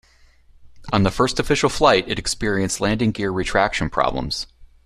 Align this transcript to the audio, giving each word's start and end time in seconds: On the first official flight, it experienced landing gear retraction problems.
On 0.91 1.03
the 1.03 1.11
first 1.11 1.39
official 1.39 1.69
flight, 1.69 2.09
it 2.09 2.17
experienced 2.17 2.81
landing 2.81 3.11
gear 3.11 3.29
retraction 3.29 3.87
problems. 3.91 4.47